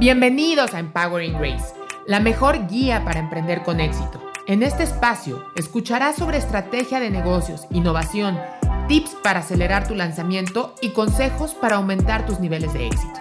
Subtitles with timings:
[0.00, 1.72] Bienvenidos a Empowering Grace,
[2.08, 4.20] la mejor guía para emprender con éxito.
[4.48, 8.36] En este espacio escucharás sobre estrategia de negocios, innovación,
[8.88, 13.20] tips para acelerar tu lanzamiento y consejos para aumentar tus niveles de éxito.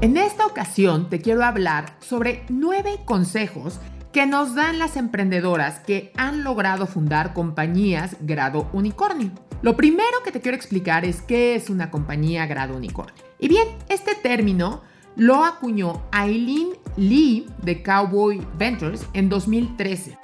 [0.00, 3.78] En esta ocasión te quiero hablar sobre nueve consejos
[4.12, 9.30] que nos dan las emprendedoras que han logrado fundar compañías grado unicornio.
[9.62, 13.22] Lo primero que te quiero explicar es qué es una compañía grado unicornio.
[13.38, 14.82] Y bien, este término
[15.14, 20.18] lo acuñó Aileen Lee de Cowboy Ventures en 2013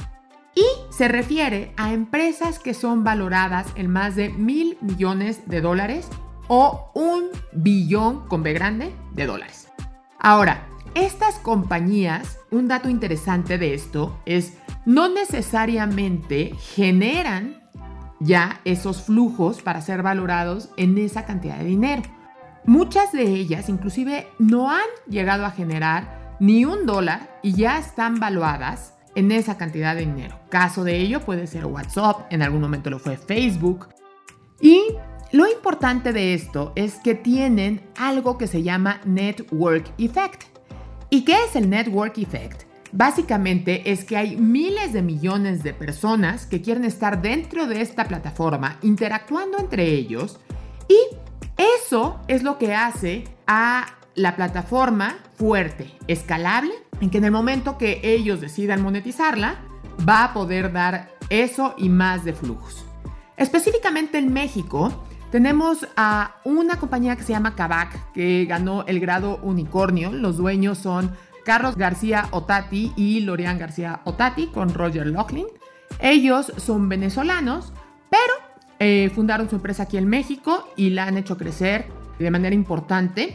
[0.57, 6.09] y se refiere a empresas que son valoradas en más de mil millones de dólares
[6.49, 9.69] o un billón con B grande de dólares.
[10.19, 17.59] Ahora, estas compañías, un dato interesante de esto es, no necesariamente generan
[18.21, 22.03] ya esos flujos para ser valorados en esa cantidad de dinero.
[22.65, 28.21] Muchas de ellas inclusive no han llegado a generar ni un dólar y ya están
[28.21, 30.39] valuadas en esa cantidad de dinero.
[30.49, 33.89] Caso de ello puede ser WhatsApp, en algún momento lo fue Facebook.
[34.61, 34.83] Y
[35.33, 40.45] lo importante de esto es que tienen algo que se llama Network Effect.
[41.11, 42.68] ¿Y qué es el Network Effect?
[42.93, 48.05] Básicamente es que hay miles de millones de personas que quieren estar dentro de esta
[48.07, 50.41] plataforma interactuando entre ellos
[50.89, 50.97] y
[51.83, 57.79] eso es lo que hace a la plataforma fuerte, escalable, en que en el momento
[57.79, 59.57] que ellos decidan monetizarla,
[60.09, 62.85] va a poder dar eso y más de flujos.
[63.37, 69.39] Específicamente en México, tenemos a una compañía que se llama Kavak, que ganó el grado
[69.43, 70.11] unicornio.
[70.11, 71.13] Los dueños son
[71.49, 75.47] Carlos García Otati y Lorian García Otati con Roger Locklin.
[75.99, 77.73] Ellos son venezolanos,
[78.11, 78.35] pero
[78.79, 81.87] eh, fundaron su empresa aquí en México y la han hecho crecer
[82.19, 83.35] de manera importante.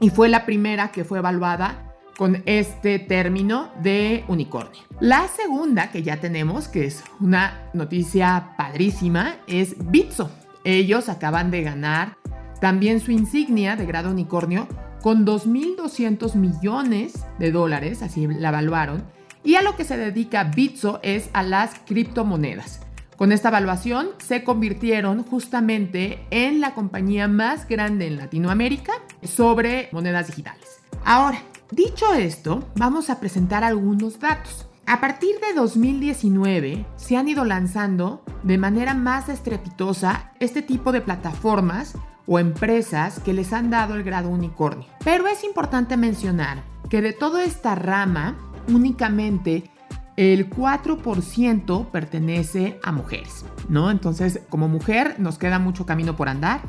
[0.00, 4.80] Y fue la primera que fue evaluada con este término de unicornio.
[4.98, 10.30] La segunda que ya tenemos, que es una noticia padrísima, es Bitso.
[10.64, 12.16] Ellos acaban de ganar
[12.62, 14.66] también su insignia de grado unicornio
[15.08, 19.04] con 2.200 millones de dólares, así la evaluaron,
[19.42, 22.80] y a lo que se dedica Bitso es a las criptomonedas.
[23.16, 28.92] Con esta evaluación se convirtieron justamente en la compañía más grande en Latinoamérica
[29.22, 30.82] sobre monedas digitales.
[31.06, 34.68] Ahora, dicho esto, vamos a presentar algunos datos.
[34.84, 41.00] A partir de 2019 se han ido lanzando de manera más estrepitosa este tipo de
[41.00, 41.94] plataformas
[42.28, 44.86] o empresas que les han dado el grado unicornio.
[45.04, 48.36] Pero es importante mencionar que de toda esta rama,
[48.68, 49.70] únicamente
[50.16, 53.90] el 4% pertenece a mujeres, ¿no?
[53.90, 56.60] Entonces, como mujer, nos queda mucho camino por andar,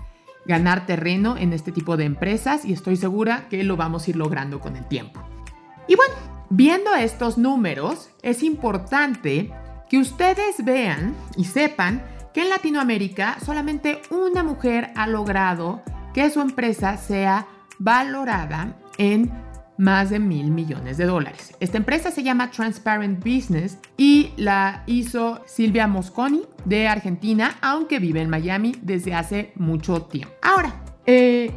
[0.46, 4.16] ganar terreno en este tipo de empresas y estoy segura que lo vamos a ir
[4.16, 5.22] logrando con el tiempo.
[5.88, 6.14] Y bueno,
[6.52, 9.52] Viendo estos números, es importante
[9.88, 12.02] que ustedes vean y sepan
[12.34, 15.82] que en Latinoamérica solamente una mujer ha logrado
[16.14, 17.48] que su empresa sea
[17.80, 19.32] valorada en
[19.78, 21.56] más de mil millones de dólares.
[21.62, 28.22] Esta empresa se llama Transparent Business y la hizo Silvia Mosconi de Argentina, aunque vive
[28.22, 30.34] en Miami desde hace mucho tiempo.
[30.42, 31.52] Ahora, eh,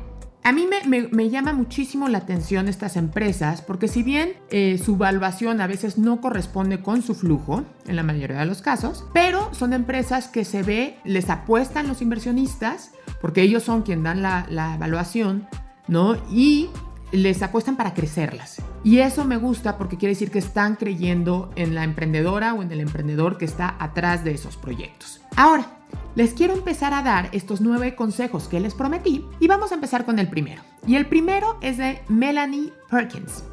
[0.45, 5.61] a mí me, llama muchísimo la atención estas empresas porque si bien eh, su valuación
[5.61, 9.73] a veces no corresponde con su flujo, en la mayoría de los casos, pero son
[9.73, 14.75] empresas que se ve, les apuestan los inversionistas, porque ellos son quien dan la, la
[14.75, 15.47] evaluación,
[15.87, 16.17] ¿no?
[16.31, 16.71] Y
[17.13, 18.61] les apuestan para crecerlas.
[18.83, 22.73] Y eso me gusta porque quiere decir que están creyendo en la emprendedora o en
[22.73, 25.21] el emprendedor que está atrás de esos proyectos.
[25.37, 25.67] Ahora,
[26.15, 30.05] les quiero empezar a dar estos nueve consejos que les prometí y vamos a empezar
[30.05, 30.63] con el primero.
[30.87, 33.45] Y el primero es de Melanie Perkins.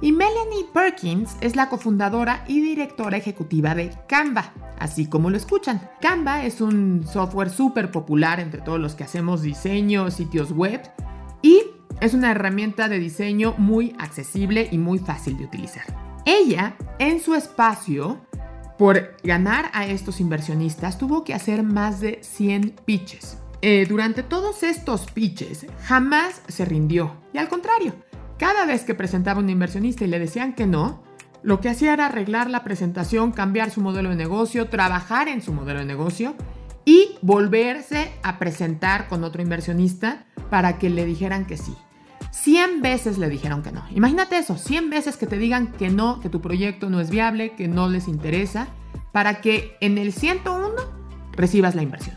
[0.00, 5.88] Y Melanie Perkins es la cofundadora y directora ejecutiva de Canva, así como lo escuchan.
[6.00, 10.82] Canva es un software súper popular entre todos los que hacemos diseño, sitios web
[11.40, 11.62] y
[12.00, 15.84] es una herramienta de diseño muy accesible y muy fácil de utilizar.
[16.26, 18.20] Ella, en su espacio,
[18.78, 23.38] por ganar a estos inversionistas, tuvo que hacer más de 100 pitches.
[23.62, 27.16] Eh, durante todos estos pitches, jamás se rindió.
[27.32, 27.94] Y al contrario,
[28.38, 31.02] cada vez que presentaba un inversionista y le decían que no,
[31.42, 35.52] lo que hacía era arreglar la presentación, cambiar su modelo de negocio, trabajar en su
[35.52, 36.34] modelo de negocio
[36.84, 41.74] y volverse a presentar con otro inversionista para que le dijeran que sí.
[42.42, 43.82] 100 veces le dijeron que no.
[43.94, 47.54] Imagínate eso, 100 veces que te digan que no, que tu proyecto no es viable,
[47.54, 48.68] que no les interesa,
[49.10, 50.68] para que en el 101
[51.32, 52.16] recibas la inversión.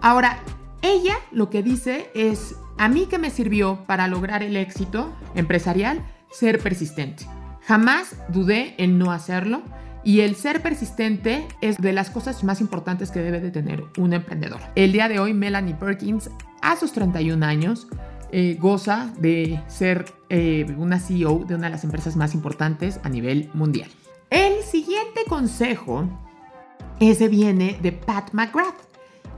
[0.00, 0.38] Ahora,
[0.82, 6.00] Ella lo que dice es, a mí que me sirvió para lograr el éxito empresarial,
[6.30, 7.26] ser persistente.
[7.66, 9.60] Jamás dudé en no hacerlo
[10.02, 14.14] y el ser persistente es de las cosas más importantes que debe de tener un
[14.14, 14.60] emprendedor.
[14.74, 16.30] El día de hoy, Melanie Perkins,
[16.62, 17.86] a sus 31 años,
[18.32, 23.08] eh, goza de ser eh, una CEO de una de las empresas más importantes a
[23.08, 23.88] nivel mundial.
[24.30, 26.08] El siguiente consejo,
[27.00, 28.88] ese viene de Pat McGrath.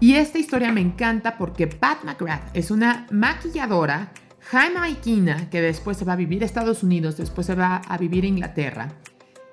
[0.00, 6.04] Y esta historia me encanta porque Pat McGrath es una maquilladora jamaiquina que después se
[6.04, 8.88] va a vivir a Estados Unidos, después se va a vivir a Inglaterra.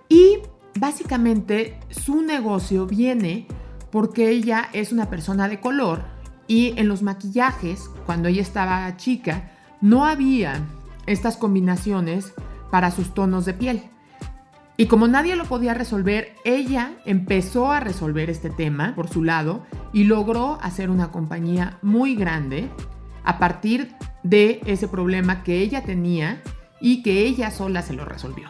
[0.09, 0.39] Y
[0.79, 3.45] básicamente su negocio viene
[3.91, 6.03] porque ella es una persona de color
[6.49, 9.51] y en los maquillajes, cuando ella estaba chica,
[9.81, 10.59] no había
[11.05, 12.33] estas combinaciones
[12.71, 13.83] para sus tonos de piel.
[14.75, 19.63] Y como nadie lo podía resolver, ella empezó a resolver este tema por su lado
[19.93, 22.69] y logró hacer una compañía muy grande
[23.23, 23.93] a partir
[24.23, 26.41] de ese problema que ella tenía
[26.81, 28.49] y que ella sola se lo resolvió.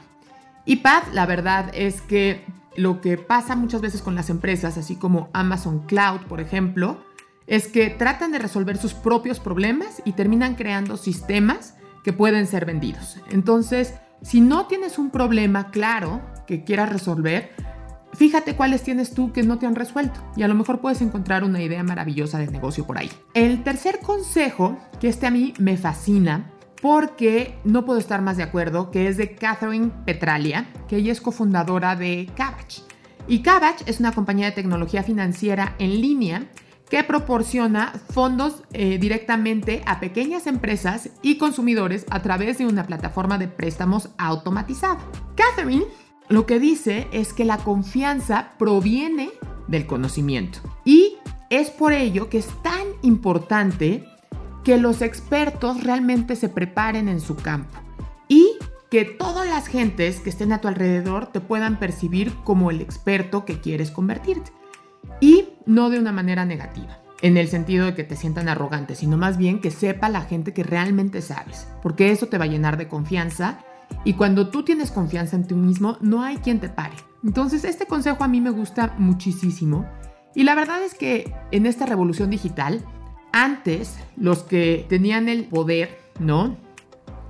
[0.63, 2.45] Y Pat, la verdad es que
[2.78, 7.09] lo que pasa muchas veces con las empresas, así como Amazon Cloud, por ejemplo,
[7.50, 11.74] es que tratan de resolver sus propios problemas y terminan creando sistemas
[12.04, 13.18] que pueden ser vendidos.
[13.31, 17.51] Entonces, si no tienes un problema claro que quieras resolver,
[18.13, 21.44] fíjate cuáles tienes tú que no te han resuelto y a lo mejor puedes encontrar
[21.44, 23.10] una idea maravillosa de negocio por ahí.
[23.34, 26.52] El tercer consejo, que este a mí me fascina,
[26.84, 31.19] porque no puedo estar más de acuerdo, que es de Catherine Petralia, que ella es
[31.19, 32.84] cofundadora de Cabbage.
[33.28, 36.44] Y Cabbage es una compañía de tecnología financiera en línea
[36.90, 43.38] que proporciona fondos eh, directamente a pequeñas empresas y consumidores a través de una plataforma
[43.38, 44.98] de préstamos automatizada.
[45.36, 45.86] Catherine
[46.30, 49.32] lo que dice es que la confianza proviene
[49.68, 51.18] del conocimiento y
[51.50, 54.06] es por ello que es tan importante
[54.64, 57.80] que los expertos realmente se preparen en su campo
[58.28, 58.58] y
[58.92, 63.46] que todas las gentes que estén a tu alrededor te puedan percibir como el experto
[63.46, 64.52] que quieres convertirte
[65.20, 69.18] y no de una manera negativa, en el sentido de que te sientan arrogante, sino
[69.18, 72.78] más bien que sepa la gente que realmente sabes, porque eso te va a llenar
[72.78, 73.60] de confianza
[74.04, 76.96] y cuando tú tienes confianza en ti mismo, no hay quien te pare.
[77.24, 79.86] Entonces, este consejo a mí me gusta muchísimo
[80.36, 82.86] y la verdad es que en esta revolución digital,
[83.32, 86.58] antes los que tenían el poder, ¿no?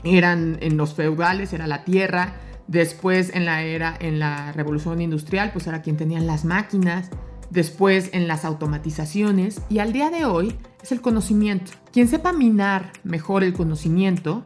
[0.04, 2.34] Eran en los feudales, era la tierra,
[2.68, 7.10] después en la era en la revolución industrial, pues era quien tenían las máquinas
[7.50, 11.72] después en las automatizaciones y al día de hoy es el conocimiento.
[11.92, 14.44] Quien sepa minar mejor el conocimiento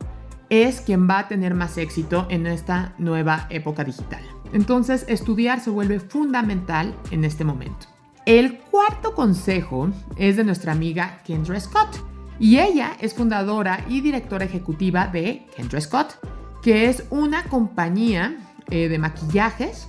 [0.50, 4.24] es quien va a tener más éxito en esta nueva época digital.
[4.54, 7.88] Entonces, estudiar se vuelve fundamental en este momento.
[8.26, 11.98] El cuarto consejo es de nuestra amiga Kendra Scott
[12.40, 16.20] y ella es fundadora y directora ejecutiva de Kendra Scott,
[16.62, 18.38] que es una compañía
[18.70, 19.88] eh, de maquillajes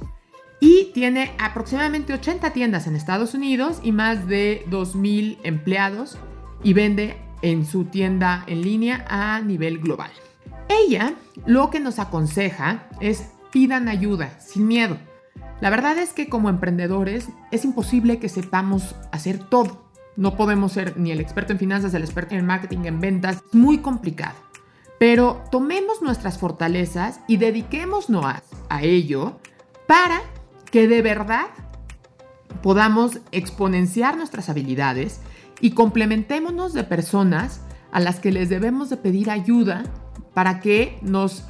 [0.64, 6.16] y tiene aproximadamente 80 tiendas en Estados Unidos y más de 2.000 empleados
[6.62, 10.11] y vende en su tienda en línea a nivel global.
[10.70, 14.96] Ella lo que nos aconseja es pidan ayuda sin miedo.
[15.61, 19.84] La verdad es que como emprendedores es imposible que sepamos hacer todo.
[20.16, 23.42] No podemos ser ni el experto en finanzas, el experto en marketing, en ventas.
[23.47, 24.37] Es muy complicado.
[24.99, 28.25] Pero tomemos nuestras fortalezas y dediquémonos
[28.71, 29.38] a, ello
[29.87, 30.23] para
[30.75, 31.47] que de verdad
[32.61, 35.21] podamos exponenciar nuestras habilidades
[35.61, 37.61] y complementémonos de personas
[37.93, 39.85] a las que les debemos de pedir ayuda
[40.35, 41.45] para que nos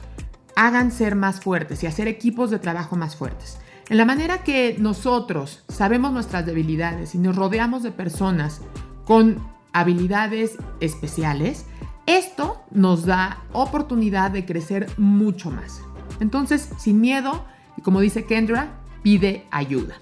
[0.56, 3.56] hagan ser más fuertes y hacer equipos de trabajo más fuertes.
[3.88, 8.60] En la manera que nosotros sabemos nuestras debilidades y nos rodeamos de personas
[9.06, 9.38] con
[9.72, 11.64] habilidades especiales,
[12.04, 15.80] esto nos da oportunidad de crecer mucho más.
[16.20, 17.46] Entonces, sin miedo,
[17.78, 20.00] y como dice Kendra, pide ayuda.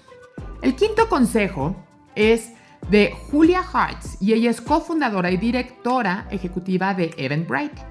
[0.63, 1.75] El quinto consejo
[2.15, 2.53] es
[2.89, 7.81] de Julia Hartz y ella es cofundadora y directora ejecutiva de Eventbrite.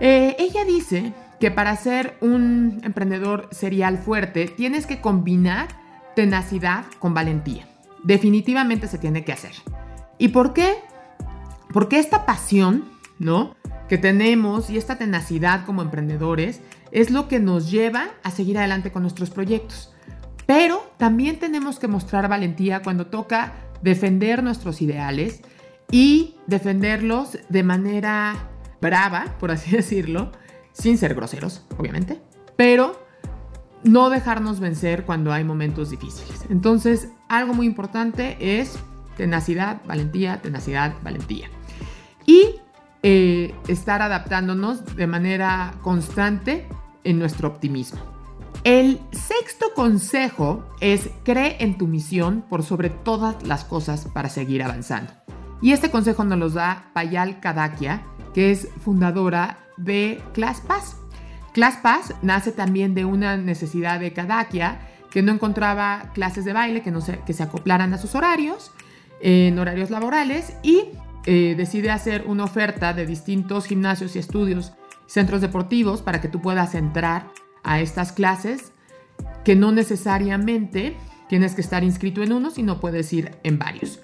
[0.00, 5.68] Eh, ella dice que para ser un emprendedor serial fuerte tienes que combinar
[6.16, 7.66] tenacidad con valentía.
[8.02, 9.52] Definitivamente se tiene que hacer.
[10.18, 10.74] ¿Y por qué?
[11.72, 12.84] Porque esta pasión,
[13.18, 13.54] ¿no?
[13.88, 18.90] Que tenemos y esta tenacidad como emprendedores es lo que nos lleva a seguir adelante
[18.90, 19.92] con nuestros proyectos.
[20.46, 25.42] Pero también tenemos que mostrar valentía cuando toca defender nuestros ideales
[25.90, 28.48] y defenderlos de manera
[28.80, 30.32] brava, por así decirlo,
[30.72, 32.20] sin ser groseros, obviamente,
[32.56, 33.04] pero
[33.82, 36.44] no dejarnos vencer cuando hay momentos difíciles.
[36.50, 38.78] Entonces, algo muy importante es
[39.16, 41.48] tenacidad, valentía, tenacidad, valentía.
[42.26, 42.56] Y
[43.02, 46.66] eh, estar adaptándonos de manera constante
[47.04, 48.15] en nuestro optimismo.
[48.66, 54.60] El sexto consejo es cree en tu misión por sobre todas las cosas para seguir
[54.64, 55.12] avanzando.
[55.62, 58.02] Y este consejo nos lo da Payal Kadakia,
[58.34, 60.96] que es fundadora de ClassPass.
[61.54, 64.80] ClassPass nace también de una necesidad de Kadakia,
[65.12, 68.72] que no encontraba clases de baile que, no se, que se acoplaran a sus horarios,
[69.20, 70.86] en horarios laborales, y
[71.24, 74.72] eh, decide hacer una oferta de distintos gimnasios y estudios,
[75.06, 77.30] centros deportivos, para que tú puedas entrar
[77.66, 78.72] a estas clases,
[79.44, 80.96] que no necesariamente
[81.28, 84.00] tienes que estar inscrito en uno, sino puedes ir en varios.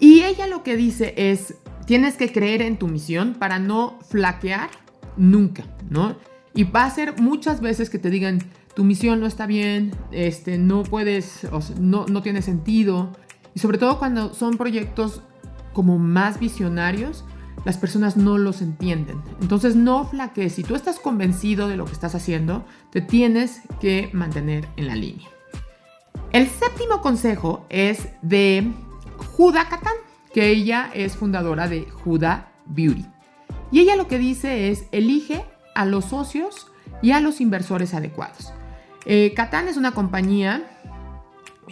[0.00, 1.54] Y ella lo que dice es,
[1.86, 4.70] tienes que creer en tu misión para no flaquear
[5.16, 6.16] nunca, ¿no?
[6.54, 8.38] Y va a ser muchas veces que te digan,
[8.74, 11.46] tu misión no está bien, este, no puedes,
[11.80, 13.12] no, no tiene sentido.
[13.54, 15.22] Y sobre todo cuando son proyectos
[15.72, 17.24] como más visionarios,
[17.64, 19.20] las personas no los entienden.
[19.40, 20.54] Entonces no flaquees.
[20.54, 24.94] Si tú estás convencido de lo que estás haciendo, te tienes que mantener en la
[24.94, 25.28] línea.
[26.32, 28.70] El séptimo consejo es de
[29.36, 29.94] Juda Catán,
[30.32, 33.06] que ella es fundadora de Juda Beauty.
[33.70, 36.68] Y ella lo que dice es, elige a los socios
[37.02, 38.52] y a los inversores adecuados.
[39.06, 40.70] Eh, Catán es una compañía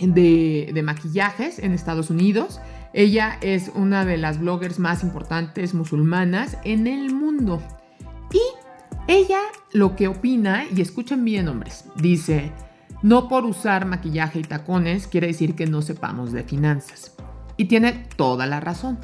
[0.00, 2.60] de, de maquillajes en Estados Unidos.
[2.96, 7.62] Ella es una de las bloggers más importantes musulmanas en el mundo.
[8.32, 8.40] Y
[9.06, 9.40] ella
[9.74, 12.52] lo que opina, y escuchen bien hombres, dice,
[13.02, 17.14] no por usar maquillaje y tacones quiere decir que no sepamos de finanzas.
[17.58, 18.96] Y tiene toda la razón.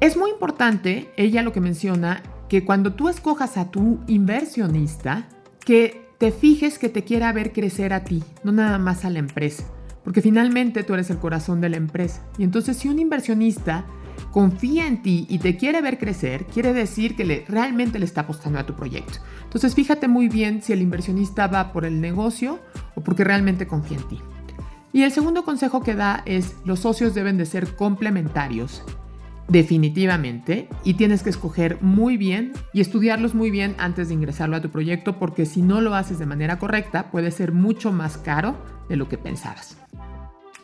[0.00, 5.28] Es muy importante, ella lo que menciona, que cuando tú escojas a tu inversionista,
[5.66, 9.18] que te fijes que te quiera ver crecer a ti, no nada más a la
[9.18, 9.64] empresa.
[10.04, 12.24] Porque finalmente tú eres el corazón de la empresa.
[12.38, 13.84] Y entonces si un inversionista
[14.30, 18.58] confía en ti y te quiere ver crecer, quiere decir que realmente le está apostando
[18.58, 19.18] a tu proyecto.
[19.44, 22.60] Entonces fíjate muy bien si el inversionista va por el negocio
[22.94, 24.20] o porque realmente confía en ti.
[24.92, 28.82] Y el segundo consejo que da es los socios deben de ser complementarios,
[29.48, 34.60] definitivamente, y tienes que escoger muy bien y estudiarlos muy bien antes de ingresarlo a
[34.60, 38.56] tu proyecto, porque si no lo haces de manera correcta, puede ser mucho más caro
[38.88, 39.78] de lo que pensabas.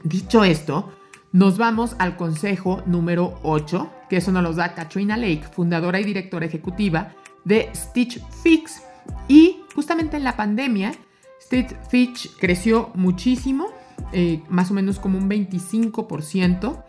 [0.04, 0.92] Dicho esto,
[1.32, 6.04] nos vamos al consejo número 8, que eso nos lo da Katrina Lake, fundadora y
[6.04, 7.12] directora ejecutiva
[7.44, 8.82] de Stitch Fix.
[9.26, 10.92] Y justamente en la pandemia,
[11.40, 13.68] Stitch Fix creció muchísimo
[14.12, 16.84] eh, más o menos como un 25%.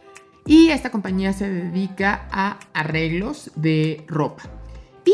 [0.46, 4.44] Y esta compañía se dedica a arreglos de ropa.
[5.06, 5.14] Y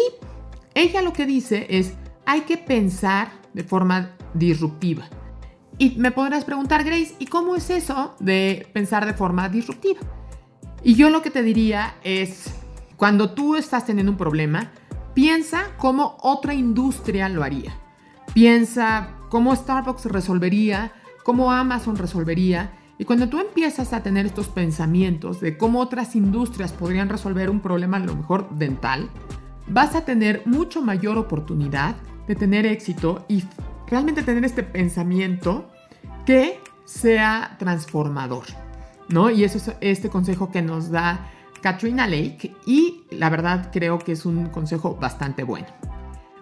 [0.73, 1.93] ella lo que dice es,
[2.25, 5.09] hay que pensar de forma disruptiva.
[5.77, 9.99] Y me podrás preguntar, Grace, ¿y cómo es eso de pensar de forma disruptiva?
[10.83, 12.53] Y yo lo que te diría es,
[12.95, 14.71] cuando tú estás teniendo un problema,
[15.13, 17.77] piensa cómo otra industria lo haría.
[18.33, 20.91] Piensa cómo Starbucks resolvería
[21.25, 22.71] cómo Amazon resolvería.
[22.99, 27.59] Y cuando tú empiezas a tener estos pensamientos de cómo otras industrias podrían resolver un
[27.59, 29.09] problema a lo mejor dental,
[29.67, 31.95] vas a tener mucho mayor oportunidad
[32.27, 33.43] de tener éxito y
[33.87, 35.69] realmente tener este pensamiento
[36.25, 38.45] que sea transformador,
[39.09, 39.29] ¿no?
[39.29, 44.13] Y eso es este consejo que nos da Katrina Lake y la verdad creo que
[44.13, 45.67] es un consejo bastante bueno.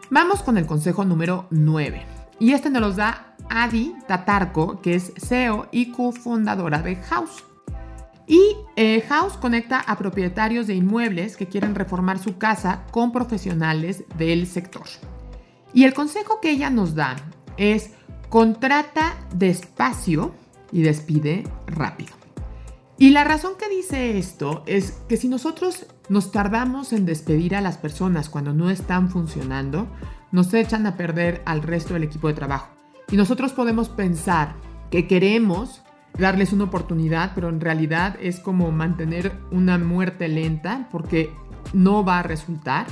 [0.09, 2.05] Vamos con el consejo número 9
[2.39, 7.43] y este nos los da Adi Tatarko, que es CEO y cofundadora de House.
[8.25, 14.03] Y eh, House conecta a propietarios de inmuebles que quieren reformar su casa con profesionales
[14.17, 14.87] del sector.
[15.73, 17.15] Y el consejo que ella nos da
[17.57, 17.91] es
[18.29, 20.33] contrata despacio
[20.71, 22.13] y despide rápido.
[22.97, 27.61] Y la razón que dice esto es que si nosotros nos tardamos en despedir a
[27.61, 29.87] las personas cuando no están funcionando,
[30.31, 32.69] nos echan a perder al resto del equipo de trabajo.
[33.11, 34.55] Y nosotros podemos pensar
[34.89, 35.83] que queremos
[36.17, 41.33] darles una oportunidad, pero en realidad es como mantener una muerte lenta porque
[41.73, 42.85] no va a resultar.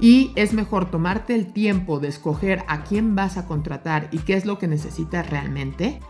[0.00, 4.34] Y es mejor tomarte el tiempo de escoger a quién vas a contratar y qué
[4.34, 6.00] es lo que necesitas realmente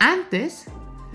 [0.00, 0.66] antes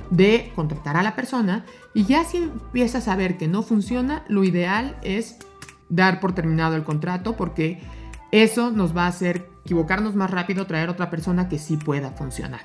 [0.09, 1.65] de contratar a la persona.
[1.93, 5.37] Y ya si empiezas a ver que no funciona, lo ideal es
[5.89, 7.81] dar por terminado el contrato porque
[8.31, 12.61] eso nos va a hacer equivocarnos más rápido, traer otra persona que sí pueda funcionar.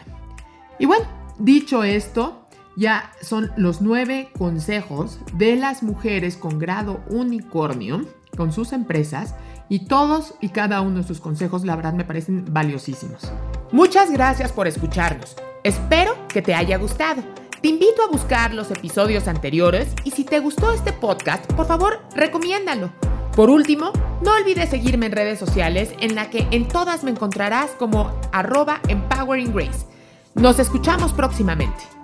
[0.79, 1.07] Y bueno,
[1.39, 2.46] dicho esto,
[2.77, 8.07] ya son los nueve consejos de las mujeres con grado unicornio
[8.37, 9.35] con sus empresas
[9.69, 13.33] y todos y cada uno de sus consejos la verdad me parecen valiosísimos.
[13.73, 15.35] Muchas gracias por escucharnos.
[15.65, 17.23] Espero que te haya gustado.
[17.61, 22.01] Te invito a buscar los episodios anteriores y si te gustó este podcast, por favor,
[22.15, 22.93] recomiéndalo.
[23.35, 23.91] Por último,
[24.23, 28.81] no olvides seguirme en redes sociales en la que en todas me encontrarás como arroba
[28.89, 29.87] Empowering Grace.
[30.35, 31.96] Nos escuchamos próximamente.